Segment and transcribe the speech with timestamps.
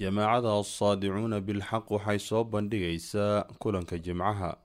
[0.00, 4.56] jamaacada asaadicuuna bilxaq waxay soo bandhigaysaa kulanka jimcaha.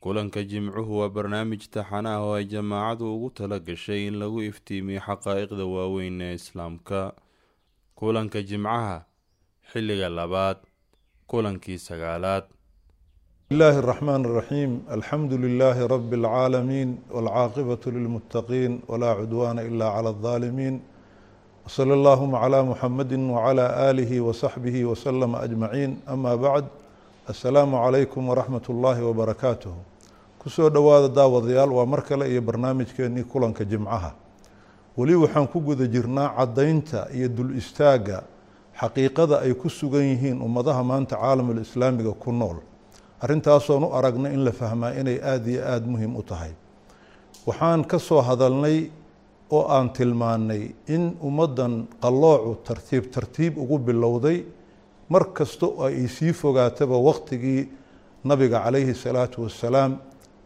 [0.00, 5.00] Kulanka jimcuhu waa barnaamij taxana ah oo ay jamaacadu ugu tala gashay in lagu iftiimiyo
[5.00, 7.12] xaqaa-iqda waaweyn ee islaamka.
[7.94, 9.04] Kulanka jimcaha
[9.72, 10.56] xilliga labaad
[11.26, 12.44] kulankii sagaalaad.
[13.48, 20.80] Bismillahi raxmaan raxiim alxamdu lilaahi rabi alcaalamiin walcaaqibat lilmuttaqiin walaa cudwaana ila cala aldaalimiin
[21.63, 26.65] الظالمين وصلى اللهم على محمد وعلى آله وصحبه وسلم أجمعين أما بعد
[27.29, 29.73] السلام عليكم ورحمة الله وبركاته
[30.39, 34.11] kusoo dhowaada daawadayaal waa mar kale iyo barnaamijkeenii kulanka jimcaha
[34.97, 38.23] weli waxaan ku guda jirnaa caddaynta iyo dul istaagga
[38.79, 42.57] xaqiiqada ay ku sugan yihiin ummadaha maanta caalamul islaamiga ku nool
[43.21, 46.51] arintaasoon u aragna in la fahmaa inay aada iyo aada muhiim u tahay
[47.45, 48.87] waxaan ka soo hadalnay
[49.54, 50.62] oo aan tilmaannay
[50.94, 54.38] in ummaddan qalloocu tartiib tartiib ugu bilowday
[55.12, 57.62] mar kasta oo ay sii fogaataba waqtigii
[58.28, 59.92] nabiga calayhi salaatu wassalaam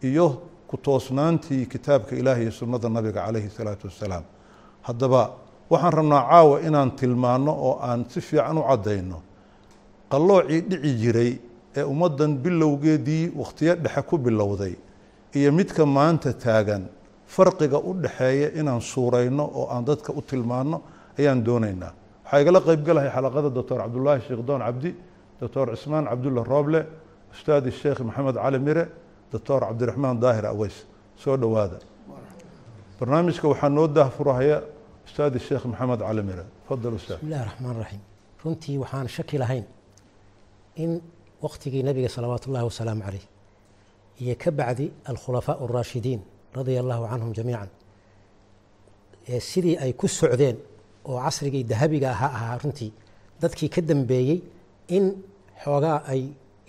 [0.09, 0.27] iyo
[0.69, 4.23] ku toosnaantii kitaabka ilaah iyo sunnada nabiga calayhi salaatu wassalaam.
[4.87, 5.21] Haddaba
[5.71, 9.17] waxaan rabnaa caawa inaan tilmaanno oo aan si fiican u caddayno.
[10.11, 11.31] Qalloocii dhici jiray
[11.79, 14.73] ee ummaddan bilowgeedii wakhtiyo dhexe ku bilowday
[15.39, 16.83] iyo midka maanta taagan
[17.35, 20.77] farqiga u dhexeeya inaan suurayno oo aan dadka u tilmaanno
[21.19, 21.93] ayaan doonaynaa.
[22.23, 24.91] Waxaa igala qeybgalahay xalaqada doctor cabdullaahi sheekh doon cabdi
[25.41, 26.79] doctor cismaan cabdulla rooble
[27.33, 28.83] ustaadi sheekh maxamed cali mire
[29.33, 30.75] doctor cabdiraxmaan daahir aweys
[31.23, 31.77] soo dhowaada.
[32.99, 34.57] Barnaamijka waxaa noo daahfurahaya
[35.07, 36.43] ustaadi sheekh maxamed cali mire.
[36.67, 37.17] Fadal ustaad.
[37.19, 38.01] Bismillahi raxmaan raxiim
[38.43, 39.65] runtii waxaan shaki lahayn
[40.83, 40.91] in
[41.45, 43.25] waqtigii nabiga salawaatu ullahi wasalaamu caleyh
[44.21, 46.21] iyo ka bacdi alkhulafaa araashidiin
[46.57, 47.69] radia allahu canhum jamiican
[49.49, 50.57] sidii ay ku socdeen
[51.09, 52.91] oo casrigii dahabiga ahaa ahaa runtii
[53.41, 54.39] dadkii ka dambeeyey
[54.95, 55.05] in
[55.63, 56.21] xoogaa ay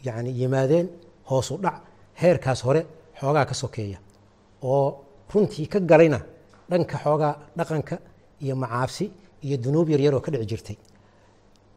[0.07, 0.87] yani yimaadeen
[1.31, 1.77] hoosu dhac
[2.21, 2.83] heerkaas hore
[3.21, 3.99] xoogaa ka sokeeya
[4.63, 4.87] oo
[5.33, 6.21] runtii ka galayna
[6.71, 7.97] dhanka xoogaa dhaqanka
[8.45, 9.05] iyo macaabsi
[9.47, 10.77] iyo dunuub yaryar oo ka dhici jirtay.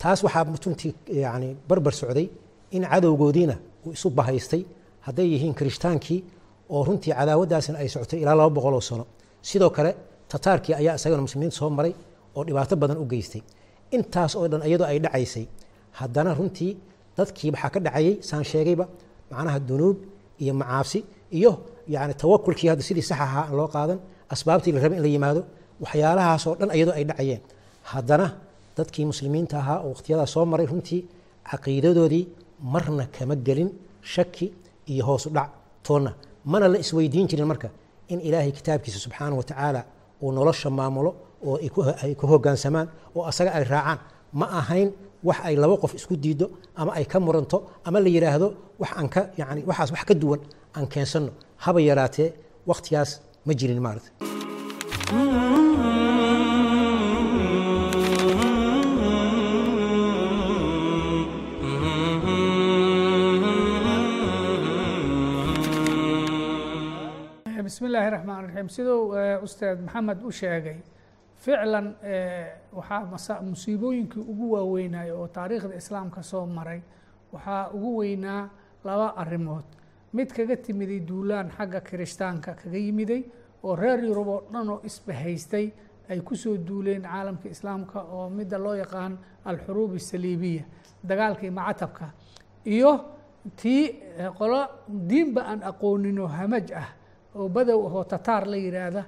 [0.01, 0.93] Taas waxaa runtii
[1.25, 2.27] yani barbar socday
[2.75, 4.61] in cadowgoodiina uu isu bahaystay
[5.05, 6.19] hadday yihiin kiristaankii
[6.69, 9.05] oo runtii cadaawaddaasna ay socotay ilaa laba boqol oo sano.
[9.41, 9.91] Sidoo kale
[10.31, 11.93] tataarkii ayaa isagana muslimiinta soo maray
[12.35, 13.41] oo dhibaato badan u geystay.
[13.95, 15.45] Intaas oo dhan iyadoo ay dhacaysay
[15.99, 16.71] haddana runtii
[17.17, 18.85] dadkii waxaa ka dhacayay saan sheegayba
[19.31, 19.97] macnaha dunuub
[20.43, 20.99] iyo macaabsi
[21.37, 21.51] iyo
[21.93, 23.99] yani tawakulkii hadda sidii sax ahaa aan loo qaadan
[24.33, 25.41] asbaabtii la rabay in la yimaado
[25.83, 27.41] waxyaalahaasoo dhan iyadoo ay dhacayeen.
[27.91, 28.27] Haddana
[28.77, 31.01] dadkii muslimiinta ahaa oo wakhtiyadaas soo maray runtii
[31.49, 32.23] caqiidadoodii
[32.73, 33.69] marna kama gelin
[34.13, 34.45] shaki
[34.91, 35.49] iyo hoosu dhac
[35.85, 36.11] toonna
[36.51, 37.69] mana la isweydiin jirin marka
[38.11, 39.81] in ilaahay kitaabkiisa subxaana wa tacaala
[40.23, 41.11] uu nolosha maamulo
[41.47, 41.55] oo
[42.03, 43.99] ay ku hogaansamaan oo asaga ay raacaan.
[44.39, 44.89] Ma ahayn
[45.27, 46.45] wax ay laba qof isku diido
[46.75, 48.47] ama ay ka muranto ama la yidhaahdo
[48.81, 50.39] wax aan ka yani waxaas wax ka duwan
[50.77, 51.31] aan keensanno.
[51.63, 52.29] Haba yaraatee
[52.69, 53.11] wakhtigaas
[53.47, 54.09] ma jirin maarata
[67.83, 69.11] bismi illaahi raxmaan raxiim siduu
[69.43, 70.77] ustaad maxamed u sheegay
[71.43, 71.87] ficlan
[72.77, 76.81] waxaa musiibooyinkii ugu waaweynaayo oo taariikhda islaamka soo maray
[77.33, 78.49] waxaa ugu weynaa
[78.85, 79.63] laba arrimood.
[80.13, 83.21] Mid kaga timiday duulaan xagga kirishtaanka kaga yimiday
[83.63, 85.71] oo reer yurub oo dhan oo isbahaystay
[86.09, 90.63] ay ku soo duuleen caalamka islaamka oo midda loo yaqaan alxuruub asaliibiya
[91.03, 92.05] dagaalkii macatabka.
[92.65, 92.91] Iyo
[93.55, 93.83] tii
[94.37, 94.67] qolo
[95.09, 96.89] diinba aan aqooninoo hamaj ah
[97.35, 99.03] oo badow ahoo tataar la yidhaahda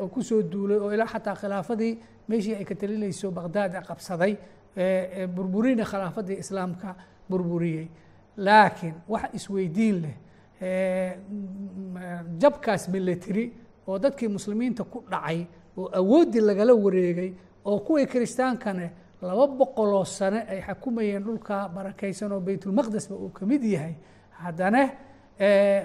[0.00, 1.98] oo ku soo duulay oo ilaa xataa khilaafadii
[2.28, 4.36] meeshii ay ka talinayso baqdaad qabsaday
[5.34, 6.94] burburina khilaafadii islaamka
[7.30, 7.88] burburiyey.
[8.36, 10.16] Laakiin waxa isweydiin leh
[12.38, 13.52] jabkaas military
[13.86, 15.46] oo dadkii muslimiinta ku dhacay
[15.76, 17.32] oo awooddii lagala wareegay
[17.64, 18.90] oo kuwii kiristaankane
[19.22, 23.94] laba boqoloo sane ay xakumayeen dhulka barakaysan oo baytulmaqdesba uu ka mid yahay.
[24.30, 24.90] Haddana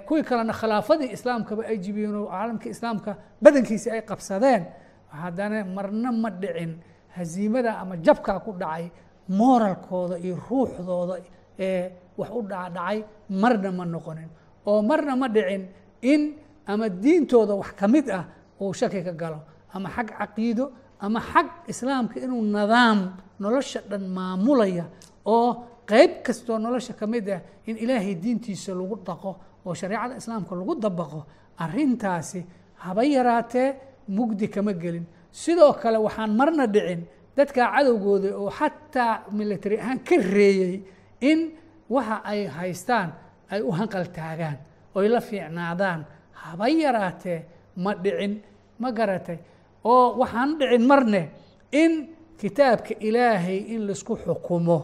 [0.07, 3.11] kuwii kalena khilaafadii islaamkaba ay jibiyeen oo caalamkii islaamka
[3.43, 4.63] badankiisi ay qabsadeen
[5.21, 6.71] haddana marna ma dhicin.
[7.15, 8.91] Haziimada ama jabkaa ku dhacay
[9.29, 11.15] mooralkooda iyo ruuxdooda
[11.59, 12.97] ee wax u dhacdhacay
[13.29, 14.29] marna ma noqonin.
[14.65, 15.63] Oo marna ma dhicin
[16.01, 16.21] in
[16.67, 18.25] ama diintooda wax ka mid ah
[18.61, 19.39] uu shaki ka galo
[19.73, 20.65] ama xag caqiido
[20.99, 22.99] ama xag islaamka inuu nidaam
[23.39, 24.85] nolosha dhan maamulaya
[25.25, 25.49] oo
[25.89, 29.31] qeyb kastoo nolosha ka mid ah in ilaahay diintiisa lagu dhaqo
[29.65, 31.19] oo shareecada islaamka lagu dabaqo
[31.63, 32.45] arintaasi
[32.83, 33.69] haba yaraatee
[34.07, 35.05] mugdi kama gelin.
[35.31, 37.01] Sidoo kale waxaan marna dhicin
[37.37, 40.75] dadkaa cadowgooda oo xataa military ahaan ka reeyey
[41.21, 41.39] in
[41.89, 43.09] waxa ay haystaan
[43.51, 44.57] ay u hanqal taagaan
[44.95, 46.05] oy la fiicnaadaan.
[46.41, 47.39] Haba yaraatee
[47.83, 48.33] ma dhicin
[48.79, 49.37] ma garatay.
[49.83, 51.21] Oo waxaan dhicin marne
[51.71, 51.91] in
[52.39, 54.77] kitaabka ilaahay in la isku xukumo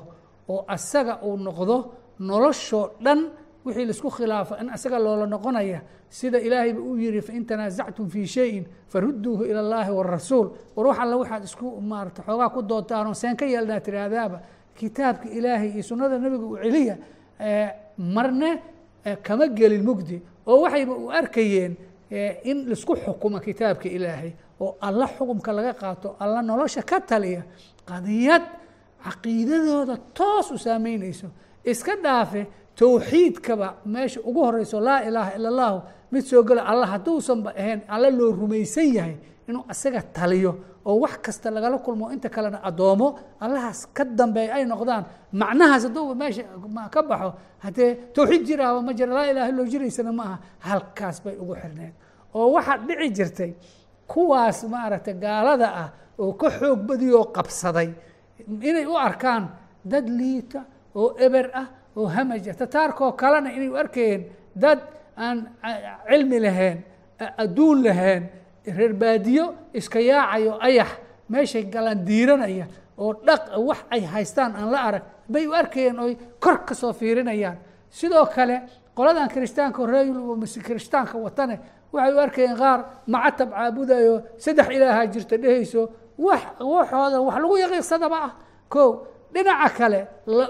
[0.50, 1.76] oo asaga uu noqdo
[2.20, 3.20] noloshoo dhan
[3.66, 5.82] wixii la isku khilaafo in asaga loola noqonaya.
[6.10, 11.18] Sida ilaahayba uu yihi fain tanaasactum fii shayin farudduuhu ila اllahi wاrasuul war wax alla
[11.18, 14.40] waxaad isku maarata xoogaa ku doontaanoo seen ka yeelnaa tiraahdaaba
[14.76, 16.96] kitaabka ilaahay iyo sunnada nebiga u celiya
[17.98, 18.62] marne
[19.24, 20.22] kama gelin mugdi.
[20.48, 21.76] Oo waxayba u arkayeen
[22.44, 27.44] in la isku xukumo kitaabka ilaahay oo alla xukumka laga qaato alla nolosha ka taliya
[27.88, 28.42] qadiyad
[29.06, 31.28] caqiidadooda toos u saameynayso
[31.72, 32.42] iska dhaafe
[32.80, 35.78] towxiidkaba meesha ugu horeyso laa ilaaha ila allahu
[36.12, 39.16] mid soo gela alla hadduusanba ahayn alla loo rumaysan yahay
[39.50, 40.52] inuu asaga taliyo
[40.86, 43.08] oo wax kasta lagala kulmo inta kalena addoomo
[43.46, 45.04] allahaas ka dambeeya ay noqdaan
[45.42, 46.44] macnahaas hadduuba meesha
[46.94, 47.30] ka baxo
[47.64, 50.38] haddee towxiid jiraaba ma jira laa ilaha illoo jiraysana ma aha
[50.70, 51.94] halkaas bay ugu xirneed
[52.34, 53.52] oo waxaa dhici jirtay
[54.12, 55.90] kuwaas maaragtay gaalada ah
[56.20, 57.90] oo ka xoog badiyoo qabsaday
[58.62, 59.50] inay u arkaan
[59.86, 60.62] dad liita
[60.96, 64.80] oo eber ah oo hamaja tataarkoo kalena inay u arkayeen dad
[65.18, 65.38] aan
[66.10, 66.78] cilmi lahayn
[67.38, 68.24] adduun lahayn
[68.78, 70.90] reer baadiyo iska yaacayo ayax
[71.30, 72.66] meeshay galaan diiranaya
[72.98, 76.94] oo dhaq wax ay haystaan aan la arag bay u arkayeen oy kor ka soo
[76.94, 77.58] fiirinayaan.
[77.90, 78.62] Sidoo kale
[78.96, 80.08] qoladan kiristaanka reer
[80.68, 81.60] kiristaanka watane
[81.94, 85.82] waxay u arkayeen qaar macatab caabudayo saddex ilaahaa jirta dhehayso
[86.26, 86.42] wax
[86.74, 88.32] waxooda wax lagu yaqiiqsadaba ah.
[88.74, 88.84] Ko
[89.34, 90.00] dhinaca kale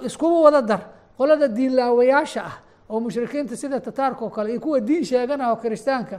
[0.07, 0.81] iskuba wada dar
[1.17, 2.55] qolada diinlaawayaasha ah
[2.89, 6.17] oo mushrikiinta sida tataarka oo kale iyo kuwa diin sheeganah oo kiristaanka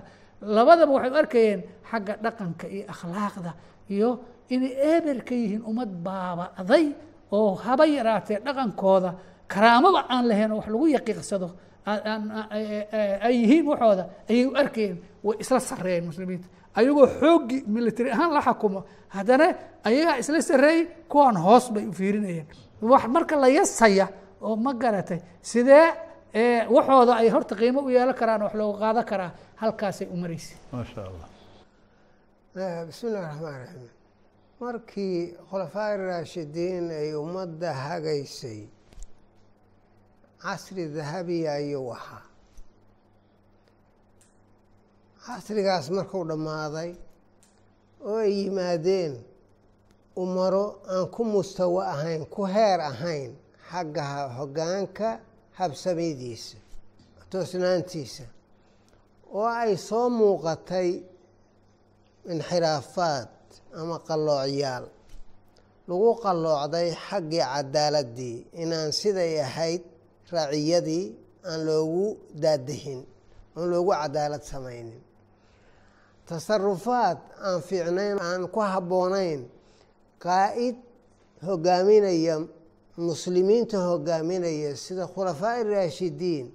[0.57, 1.61] labadaba waxay u arkayeen
[1.91, 3.51] xagga dhaqanka iyo akhlaaqda
[3.95, 4.11] iyo
[4.55, 6.87] inay eber ka yihiin ummad baaba'day
[7.33, 9.11] oo haba yaraatee dhaqankooda.
[9.53, 11.49] Karaamaba aan lahayn oo wax lagu yaqiiqsado
[13.27, 14.97] ay yihiin waxooda ayay u arkayeen
[15.27, 18.81] way isla sareeyeen muslimiinta ayagoo xooggii military ahaan la xakumo.
[19.15, 19.47] Haddana
[19.89, 20.81] ayagaa isla sareeyey
[21.11, 22.47] kuwaan hoos bay u fiirinayeen.
[22.91, 24.07] Wax marka la yasaya
[24.47, 25.21] oo ma garatay
[25.51, 25.87] sidee
[26.77, 29.31] waxooda ay horta qiimo u yeelan karaan wax looga qaadan karaa
[29.63, 31.27] halkaasay u maraysay maa sha allah
[32.87, 33.91] bismi illahi raxmaan raxiim
[34.61, 35.19] markii
[35.51, 38.61] khulafaa raashidiin ay ummadda hagaysay
[40.43, 42.23] casri dahabiya ayuu ahaa
[45.27, 46.91] casrigaas markuu dhammaaday
[48.11, 49.13] oo ay yimaadeen
[50.23, 50.65] umaro
[50.95, 53.31] aan ku mustawo ahayn ku heer ahayn
[53.71, 54.05] xagga
[54.39, 55.09] hoggaanka
[55.59, 56.59] habsamadiisa
[57.31, 58.25] toosnaantiisa
[59.39, 60.91] oo ay soo muuqatay
[62.33, 63.29] inxiraafaad
[63.81, 64.85] ama qalloocyaal.
[65.89, 69.83] Lagu qalloocday xaggii cadaaladii inaan siday ahayd
[70.35, 71.05] raaciyadii
[71.51, 72.07] aan loogu
[72.43, 73.01] daadahin
[73.57, 75.01] aan loogu cadaalad samaynin
[76.32, 79.40] tasarufaad aan fiicnayn aan ku habboonayn
[80.25, 80.76] qaa'id
[81.46, 82.37] hogaaminaya
[82.96, 86.46] muslimiinta hogaaminaya sida khulafaa raashidiin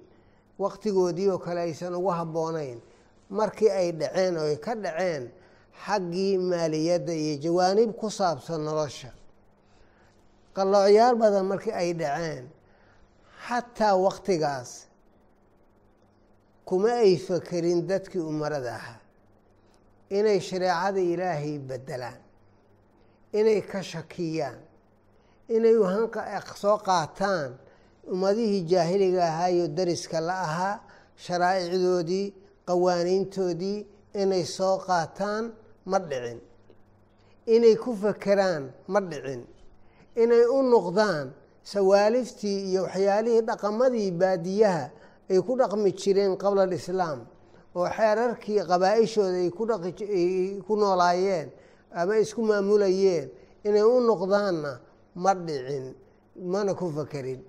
[0.64, 2.78] waqtigoodii oo kale aysan ugu habboonayn.
[3.30, 5.24] Markii ay dhaceen oo ay ka dhaceen
[5.86, 9.12] xaggii maaliyadda iyo jawaanib ku saabsan nolosha.
[10.56, 12.46] Qalloocyaal badan markii ay dhaceen
[13.48, 14.70] xataa waqtigaas
[16.66, 19.00] kuma ay fakerin dadkii umarada ahaa
[20.10, 22.20] inay shareecada ilaahay beddelaan
[23.34, 24.60] inay ka shakiyaan
[25.56, 25.76] inay
[26.64, 27.58] soo qaataan
[28.14, 30.80] ummadihii jaahiliga ahaayo dariska la ahaa
[31.26, 32.34] sharaa'icdoodii
[32.68, 33.86] qawaaniintoodii
[34.22, 35.52] inay soo qaataan
[35.86, 36.40] ma dhicin.
[37.56, 39.42] Inay ku fakeraan ma dhicin.
[40.16, 41.32] Inay u noqdaan
[41.64, 44.84] sawaaliftii iyo waxyaalihii dhaqamadii baadiyaha
[45.32, 47.20] ay ku dhaqmi jireen qabla alislaam
[47.78, 49.50] oo xeerarkii qabaa-ishooda ay
[50.68, 51.48] ku noolaayeen
[52.00, 53.28] ama isku maamulayeen
[53.68, 54.72] inay u noqdaanna
[55.24, 55.86] ma dhicin
[56.52, 57.42] mana ku fakerin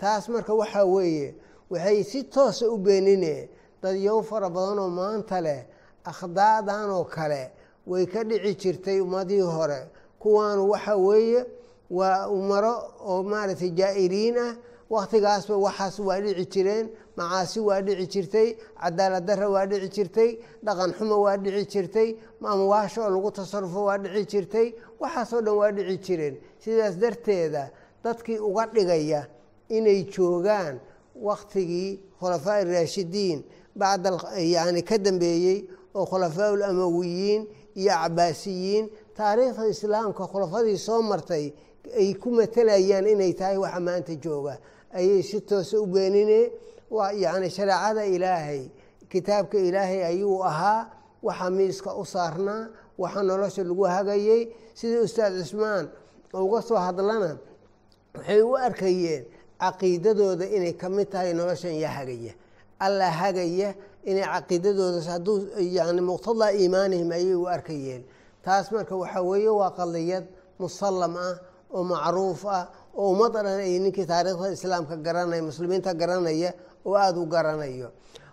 [0.00, 1.34] taas marka waxaa weeye
[1.70, 3.48] waxay si toosa u beenineen
[3.82, 5.60] dad yow fara badanoo maanta leh
[6.04, 7.42] akhdaadan oo kale
[7.86, 9.80] way ka dhici jirtay ummadihii hore.
[10.20, 11.44] Kuwaanu waxa weeye
[11.90, 12.74] waa umaro
[13.10, 14.52] oo maaragtay jaa-iriin ah
[14.90, 18.48] waktigaasba waxaas waa dhici jireen macaasi waa dhici jirtay
[18.80, 20.30] cadaalad darra waa dhici jirtay
[20.64, 22.08] dhaqan xumo waa dhici jirtay
[22.42, 24.66] amwaasha oo lagu tasarufo waa dhici jirtay
[25.00, 26.34] waxaasoo dhan waa dhici jireen.
[26.58, 27.70] Sidaas darteeda
[28.04, 29.26] dadkii uga dhigaya
[29.68, 30.80] inay joogaan
[31.14, 33.44] waktigii khulafaa raashidiin
[33.76, 41.52] bacda yani ka dambeeyey oo khulafaa ulamawiyiin iyo cabaasiyiin taariikhda islaamka khulafadii soo martay
[41.96, 44.58] ay ku matelayaan inay tahay waxa maanta jooga
[44.98, 46.50] ayay si toose u beenine.
[46.90, 48.62] Waa yacni shareecada ilaahay
[49.10, 50.90] kitaabka ilaahay ayuu ahaa
[51.22, 52.68] waxa miiska u saarnaa
[52.98, 54.42] waxa nolosha lagu hagayey.
[54.74, 55.86] Sidii ustaad cismaan
[56.34, 57.38] uga soo hadlana
[58.14, 59.24] waxay u arkayeen
[59.60, 62.32] caqiidadooda inay ka mid tahay noloshan yaa hagaya.
[62.80, 63.74] Alla hagaya
[64.10, 65.36] inay caqiidadooda hadduu
[65.76, 68.02] yani muqtadaa iimaanihim ayay u arkayeen.
[68.44, 70.24] Taas marka waxaa weeye waa qadiyad
[70.58, 71.34] musallam ah
[71.76, 72.64] oo macruuf ah
[72.96, 76.52] oo ummad dhan ay ninkii taariikhda islaamka garanaya muslimiinta garanaya
[76.84, 77.88] oo aada u garanayo.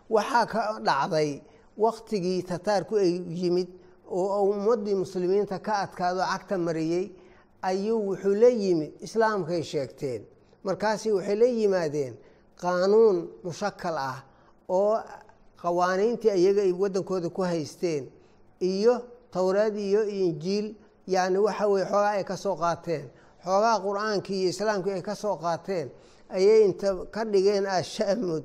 [0.10, 1.42] Waxaa ka dhacday
[1.78, 3.12] waktigii tataarku ay
[3.42, 3.68] yimid
[4.10, 7.12] oo ummaddii muslimiinta ka adkaado cagta mariyey
[7.62, 10.22] ayuu wuxuu la yimid islaamkay sheegteen.
[10.64, 12.14] Markaasi waxay la yimaadeen
[12.62, 14.24] qaanuun mushakal ah
[14.70, 14.98] oo
[15.62, 18.10] qawaaniintii iyaga ay waddankooda ku haysteen
[18.60, 20.76] iyo towreed iyo injiil
[21.08, 23.10] yacni waxa weye xoogaa ay ka soo qaateen
[23.48, 25.88] xoogaa qur'aankii iyo islaamkii ay ka soo qaateen
[26.30, 28.44] ayay inta ka dhigeen ashamud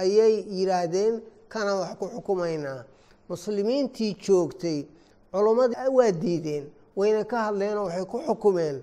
[0.00, 1.14] ayay yidhaahdeen
[1.52, 2.84] kana wax ku xukumaynaa.
[3.28, 4.78] Muslimiintii joogtay
[5.32, 6.64] culummadii waa diideen
[6.96, 8.76] wayna ka hadleenoo waxay ku xukumeen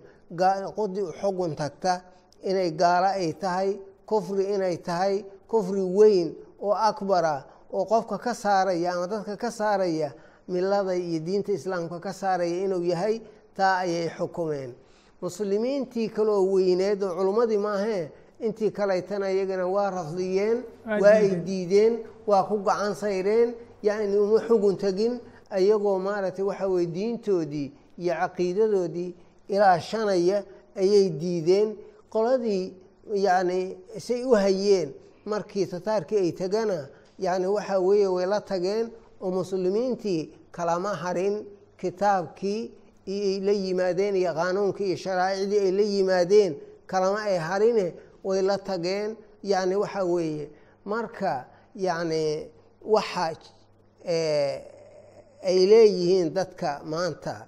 [0.77, 2.01] qodi xugun tagta
[2.49, 3.69] inay gaalo ay tahay
[4.09, 6.29] kufri inay tahay kufri weyn
[6.61, 10.09] oo akbara oo qofka ka saaraya ama dadka ka saaraya
[10.47, 13.21] milada iyo diinta islaamka ka saaraya inuu yahay
[13.57, 14.73] taa ayay xukumeen
[15.21, 20.63] muslimiintii kaleoo weyneed oo culummadii maahee intii kalaytana iyagana waa rafdiyeen
[21.01, 21.93] waa ay diideen.
[22.27, 29.15] waa ku gacan sayreen yacni uma xugun tegin ayagoo maaragtay waxa weye diintoodii iyo caqiidadoodii
[29.49, 30.43] ilaashanaya
[30.75, 31.75] ayay diideen.
[32.13, 32.73] Qoladii
[33.13, 34.93] yacni say u hayeen
[35.25, 36.87] markii tataarkii ay tegana
[37.19, 38.89] yacni waxaa weeye way la tageen
[39.21, 41.45] oo muslimiintii kalama harin
[41.77, 42.71] kitaabkii
[43.09, 46.51] ay la yimaadeen iyo qaanuunkii iyo sharaa'icdii ay la yimaadeen
[46.87, 49.15] kalama ay harine way la tageen.
[49.43, 50.49] Yani waxa weeye
[50.85, 52.49] marka yani
[52.81, 53.35] waxa
[54.05, 54.61] eh,
[55.43, 57.47] ay leeyihiin dadka maanta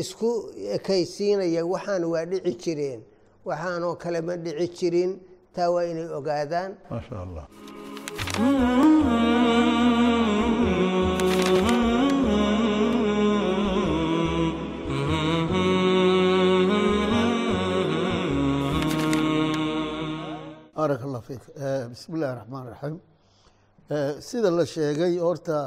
[0.00, 3.00] isku ekaysiinaya waxaan waa dhici jireen.
[3.44, 5.20] Waxaanoo kale ma dhici jirin.
[5.54, 6.70] Taa waa inay ogaadaan.
[6.90, 7.46] Maasha allah.
[8.38, 8.93] Mm-hmm.
[20.84, 22.98] barak allah eh, bismi illahi raxmaan raxiim
[23.90, 25.58] eh, sida la sheegay horta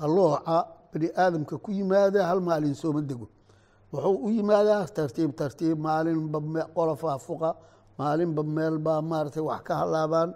[0.00, 0.58] qalooca
[0.92, 3.26] bini aadamka ku yimaada hal maalin sooma dego.
[3.92, 6.38] Wuxuu u yimaadaa tartiib tartiib maalinba
[6.76, 7.50] qolofa fuqa
[7.98, 10.30] maalinba meelbaa maaratay wax ka halaabaan.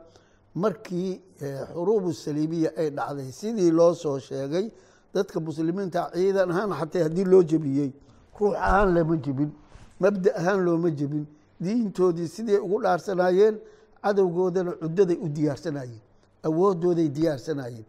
[0.62, 1.10] Markii
[1.44, 4.66] eh, xuruubu saliibiya ay dhacday sidii loo soo sheegay
[5.14, 7.90] dadka muslimiinta ciidan ahaan xataa haddii loo jebiyey
[8.38, 9.50] ruux ahaan lama jebin
[10.02, 11.24] mabda ahaan looma jebin
[11.64, 13.56] diintoodii siday ugu dhaarsanaayeen
[14.02, 16.00] cadowgoodana cuddaday u diyaarsanayeen
[16.46, 17.84] awoodooday diyaarsanayeen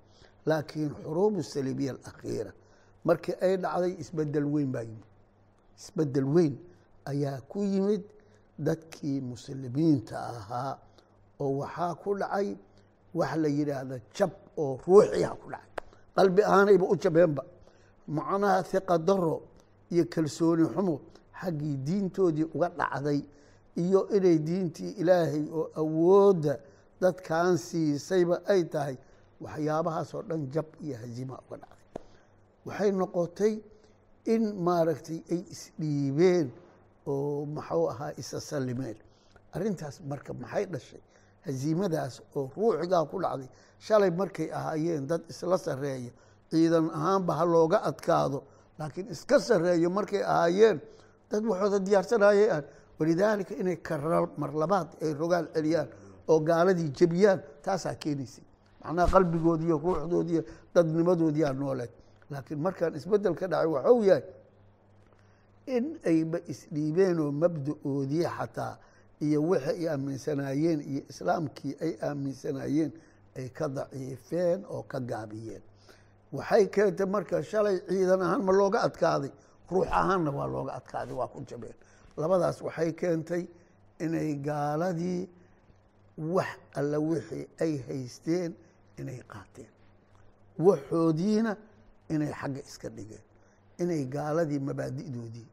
[0.45, 2.51] laakiin xuruubu saliibiya alakhiira
[3.05, 5.05] markii ay dhacday isbeddel weyn baa yimid.
[5.79, 6.55] Isbedel weyn
[7.05, 8.03] ayaa ku yimid
[8.59, 10.77] dadkii muslimiinta ahaa
[11.39, 12.55] oo waxaa ku dhacay
[13.13, 15.69] wax la yidhaahda jab oo ruuxiha ku dhacay.
[16.15, 17.43] Qalbi ahaanayba u jabeenba.
[18.07, 19.41] Macnaha hiqa daro
[19.91, 20.99] iyo kalsooni xumo
[21.41, 23.19] xaggii diintoodii uga dhacday
[23.75, 26.53] iyo inay diintii ilaahay oo awoodda
[27.01, 28.97] dadkan siisayba ay tahay
[29.41, 32.03] waxyaabahaasoo dhan jab iyo hazima uga dhacday.
[32.65, 33.53] Waxay noqotay
[34.33, 36.47] in maaragtay ay isdhiibeen
[37.07, 38.97] oo maxuu ahaa isa sallimeen
[39.55, 41.01] arrintaas marka maxay dhashay?
[41.45, 43.49] Haziimadaas oo ruuxigaa ku dhacday
[43.85, 46.11] shalay markay ahaayeen dad isla sarreeya
[46.51, 48.39] ciidan ahaanba ha looga adkaado
[48.79, 50.77] laakiin iska sarreeyo markay ahaayeen
[51.31, 52.61] dad waxooda diyaarsanayay ah
[52.99, 55.87] walidaalika inay karar mar labaad ay rogaal celiyaan
[56.27, 58.43] oo gaaladii jebiyaan taasaa keenaysay.
[58.83, 60.43] Macnaha qalbigoodi iyo ruuxdoodi iyo
[60.75, 61.91] dadnimadoodiyaa nooleed.
[62.29, 64.23] Laakiin markaan isbeddel ka dhacay waxuu yahay
[65.67, 68.77] in ayba isdhiibeen oo mabda-oodii xataa
[69.21, 72.91] iyo wixi ay aaminsanaayeen iyo islaamkii ay aaminsanaayeen
[73.37, 75.61] ay ka daciifeen oo ka gaabiyeen.
[76.33, 79.31] Waxay keentay marka shalay ciidan ahaan ma looga adkaaday
[79.71, 81.73] ruux ahaanna waa looga adkaaday waa ku jabeen.
[82.17, 83.47] Labadaas waxay keentay
[83.99, 85.29] inay gaaladii
[86.17, 88.53] wax alla wixii ay haysteen
[88.97, 89.69] inay qaateen.
[90.59, 91.57] Waxoodiina
[92.09, 93.21] inay xagga iska dhigeen
[93.79, 95.47] inay gaaladii mabaadi'doodii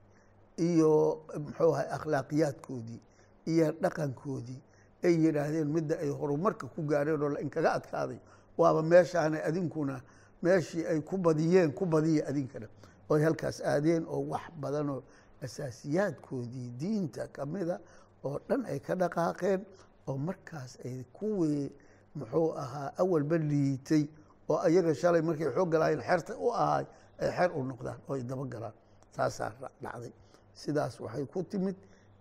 [0.58, 3.00] iyo muxuu ahay akhlaaqiyaadkoodii
[3.46, 4.60] iyo dhaqankoodii
[5.04, 8.18] ay yidhaahdeen midda ay horumarka ku gaareen oo inkaga adkaaday
[8.58, 10.00] waaba meeshaana adinkuna
[10.42, 12.68] meeshii ay ku badiyeen ku badiya adinkana
[13.10, 15.00] oy halkaas aadeen oo wax badanoo
[15.44, 17.76] asaasiyaadkoodii diinta kamida
[18.24, 19.60] oo dhan ay ka dhaqaaqeen
[20.08, 21.70] oo markaas ay kuwii
[22.14, 24.04] muxuu ahaa awalba liitay
[24.48, 26.84] oo ayaga shalay markay xoogga lahayn xerta u ahay
[27.22, 28.74] ay xer u noqdaan oo ay dabagalaan
[29.16, 29.50] saasaa
[29.82, 30.12] dhacday.
[30.54, 31.76] Sidaas waxay ku timid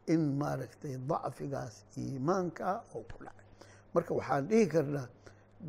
[0.08, 3.46] in maaragtay dacfigaas iimaanka oo ku dhacay.
[3.93, 5.08] Marka waxaan dhihi karnaa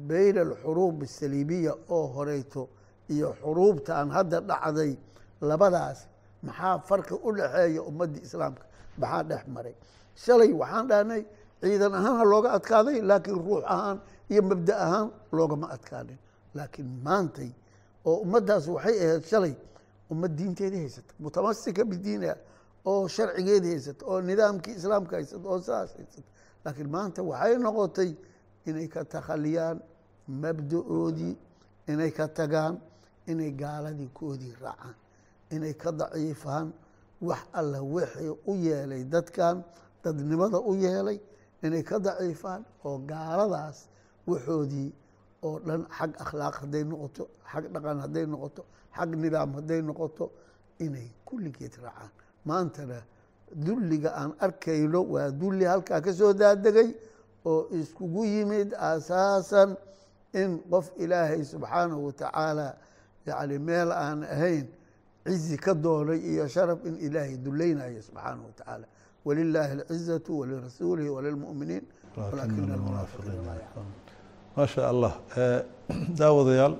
[0.09, 2.69] bayna alxuruub asaliibiya oo horeyto
[3.15, 4.93] iyo xuruubtaan hadda dhacday
[5.41, 5.99] labadaas
[6.43, 8.65] maxaa farqi u dhaxeeya ummaddii islaamka?
[8.99, 9.75] Maxaa dhex maray?
[10.23, 11.23] Shalay waxaan dhahnay
[11.61, 13.99] ciidan ahaan ha looga adkaaday laakiin ruux ahaan
[14.31, 16.19] iyo mabda ahaan loogama adkaanin.
[16.55, 17.51] Laakiin maantay
[18.05, 19.55] oo ummaddaas waxay ahayd shalay
[20.13, 22.37] ummad diinteedii haysata mutamasika bidiiniha
[22.91, 26.29] oo sharcigeedii haysata oo nidaamkii islaamka haysata oo saas haysata.
[26.65, 28.11] Laakiin maanta waxay noqotay
[28.69, 29.79] inay ka takhaliyaan
[30.43, 31.35] mabda-oodii
[31.93, 32.75] inay ka tagaan
[33.27, 34.95] inay gaaladii koodii raacaan
[35.51, 36.73] inay ka daciifaan
[37.21, 39.65] wax alla wixii u yeelay dadkan
[40.05, 41.19] dadnimada u yeelay
[41.63, 43.89] inay ka daciifaan oo gaaladaas
[44.27, 44.93] waxoodii
[45.43, 48.63] oo dhan xag akhlaaq hadday noqoto xag dhaqan hadday noqoto
[48.97, 50.31] xag nidaam hadday noqoto
[50.79, 52.11] inay kulligeed raacaan.
[52.45, 52.99] Maantana
[53.67, 56.95] dulliga aan arkayno waa dulli halkaa ka soo daadegay
[57.45, 59.77] oo iskugu yimid asaasan
[60.33, 62.77] in qof ilaahay subxaanahu watacaala
[63.27, 64.67] yacni meel aan ahayn
[65.25, 68.87] cizi ka doonay iyo sharaf in ilaahay dulaynayo subxaanahu watacaala
[69.25, 71.85] walilaahi alcizatu walirasuulihi walilmu'miniin.
[72.17, 73.93] Laa yaclamuun.
[74.57, 75.13] Maa allah
[76.19, 76.77] daawadayaal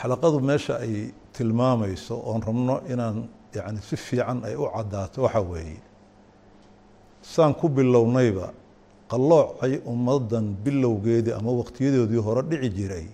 [0.00, 0.94] xalaqadu meesha ay
[1.32, 5.80] tilmaamayso oon rabno inaan yani si fiican ay u caddaato waxaa weeye.
[7.22, 8.52] Saan ku bilownayba
[9.10, 13.06] qalloocay ummaddan bilowgeedii ama waqtiyadoodii hore dhici jiray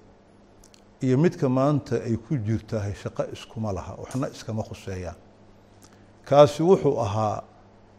[1.04, 5.16] iyo midka maanta ay ku jirtahay shaqo iskuma laha waxna iskama khuseeyaan
[6.28, 7.42] kaasi wuxuu ahaa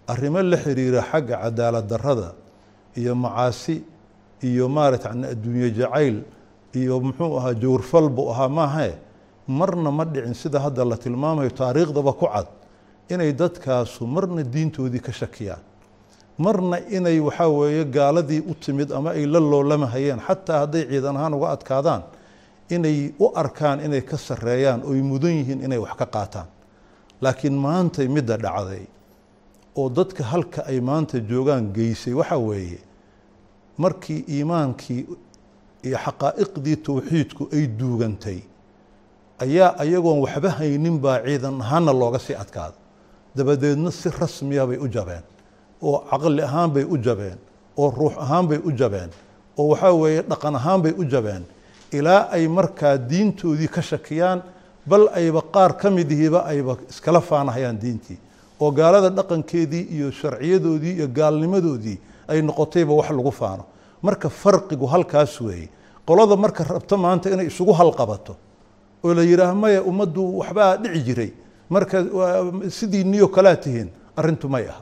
[0.08, 2.30] arrimo la xiriira xagga cadaalad darrada
[3.00, 3.76] iyo macaasi
[4.50, 6.18] iyo maarata adduunye jacayl
[6.80, 8.94] iyo muxuu ahaa jawrfal buu ahaa maahae?
[9.48, 12.48] Marna ma dhicin sida hadda la tilmaamayo taariikhdaba ku cad
[13.14, 15.62] inay dadkaasu marna diintoodii ka shakiyaan.
[16.38, 21.34] Marna inay waxaa weeye gaaladii u timid ama ay la loolamahayeen xataa hadday ciidan ahaan
[21.38, 22.02] uga adkaadaan
[22.70, 26.48] inay u arkaan inay ka sarreeyaan oy mudan yihiin inay wax ka qaataan.
[27.22, 28.86] Laakiin maantay midda dhacday
[29.76, 32.80] oo dadka halka ay maanta joogaan geysay waxaa weeye
[33.78, 35.02] markii iimaankii
[35.88, 38.40] iyo xaqaa'iqdii towxiidku ay duugantay
[39.44, 42.76] ayaa ayagoon waxba haynin baa ciidan ahaanna looga sii adkaada
[43.36, 45.24] dabadeedna si rasmiya bay u jabeen
[45.82, 47.38] oo caqli ahaan bay u jabeen
[47.78, 49.10] oo ruux ahaan bay u jabeen
[49.60, 51.44] oo waxaa weeye dhaqan ahaan bay u jabeen
[51.98, 54.42] ilaa ay markaa diintoodii ka shakiyaan
[54.86, 58.18] bal ayba qaar ka midihiiba ayba iskala faanahayaan diintii.
[58.60, 63.64] Oo gaalada dhaqankeedii iyo sharciyadoodii iyo gaalnimadoodii ay noqotayba wax lagu faano.
[64.02, 65.70] Marka farqigu halkaas weeye
[66.08, 68.36] qolada marka rabto maanta inay isugu halqabato
[69.04, 71.32] oo la yidhaah maya ummaddu waxbaa dhici jiray.
[71.70, 71.98] Marka
[72.70, 74.82] sidii niyo kalaa tihiin arrintu may aha.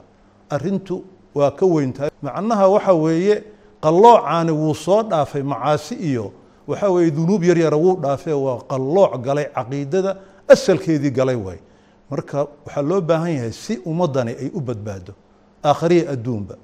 [0.50, 1.04] Arrintu
[1.36, 2.10] waa ka weyntahay.
[2.22, 3.44] Macnaha waxa weeye
[3.82, 6.32] qalloocaani wuu soo dhaafay macaasi iyo
[6.68, 11.60] waxaa weeye dunuub yar yara wuu dhaafee waa qallooc galay caqiidada asalkeedii galay waay.
[12.10, 15.14] Marka waxaa loo baahan yahay si ummaddani ay u badbaado
[15.64, 16.56] aakhariya adduunba.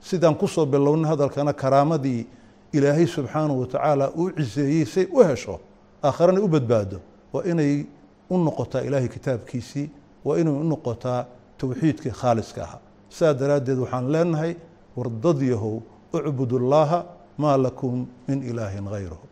[0.00, 2.26] Sidaan ku soo bilownay hadalkana karaamadii
[2.72, 5.60] ilaahay subxaanahu watacaala uu ciseeyey say u hesho
[6.04, 7.00] aakharana u badbaado
[7.32, 7.84] waa inay
[8.30, 9.90] u noqotaa ilaahay kitaabkiisii
[10.24, 11.24] waa inay u noqotaa
[11.58, 12.80] towxiidkii khaaliska ahaa.
[13.08, 14.54] Sidaa daraaddeed waxaan leenahay
[14.96, 15.80] wardad yahow
[16.12, 17.04] ucbudu llaaha
[17.38, 19.26] maa lakum min ilaahin hayruhu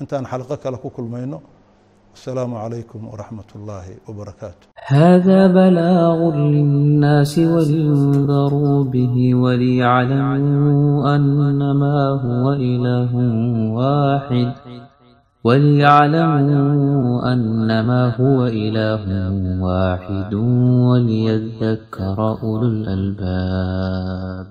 [0.00, 1.38] intaan xalaqo kale ku kulmayno
[2.16, 13.12] السلام عليكم ورحمة الله وبركاته هذا بلاغ للناس ولينذروا به وليعلموا أنما هو إله
[13.78, 14.52] واحد
[15.44, 19.04] وليعلموا أنما هو إله
[19.66, 20.34] واحد
[20.88, 24.46] وليذكر أولو الألباب